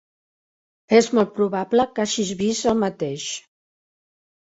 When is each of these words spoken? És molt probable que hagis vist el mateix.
És 0.99 1.09
molt 1.17 1.33
probable 1.35 1.85
que 1.99 2.05
hagis 2.05 2.31
vist 2.39 2.69
el 2.73 2.79
mateix. 2.85 3.27